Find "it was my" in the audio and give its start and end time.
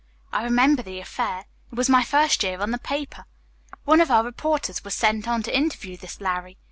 1.71-2.03